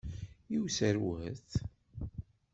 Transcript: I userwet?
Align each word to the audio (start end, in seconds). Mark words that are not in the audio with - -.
I 0.55 0.57
userwet? 0.63 1.49